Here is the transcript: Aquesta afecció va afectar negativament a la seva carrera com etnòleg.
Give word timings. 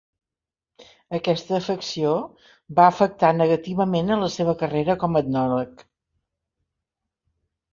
Aquesta 1.17 1.55
afecció 1.57 2.13
va 2.79 2.87
afectar 2.93 3.31
negativament 3.43 4.09
a 4.15 4.19
la 4.23 4.31
seva 4.37 4.57
carrera 4.63 4.97
com 5.05 5.21
etnòleg. 5.23 5.85